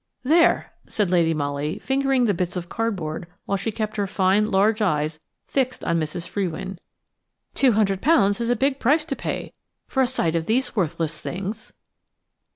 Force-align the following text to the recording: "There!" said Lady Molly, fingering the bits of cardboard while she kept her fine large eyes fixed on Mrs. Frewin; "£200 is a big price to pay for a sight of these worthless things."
"There!" 0.23 0.73
said 0.87 1.11
Lady 1.11 1.31
Molly, 1.35 1.77
fingering 1.77 2.25
the 2.25 2.33
bits 2.33 2.55
of 2.55 2.69
cardboard 2.69 3.27
while 3.45 3.55
she 3.55 3.71
kept 3.71 3.97
her 3.97 4.07
fine 4.07 4.49
large 4.49 4.81
eyes 4.81 5.19
fixed 5.45 5.83
on 5.83 5.99
Mrs. 5.99 6.27
Frewin; 6.27 6.79
"£200 7.55 8.41
is 8.41 8.49
a 8.49 8.55
big 8.55 8.79
price 8.79 9.05
to 9.05 9.15
pay 9.15 9.53
for 9.85 10.01
a 10.01 10.07
sight 10.07 10.35
of 10.35 10.47
these 10.47 10.75
worthless 10.75 11.19
things." 11.21 11.71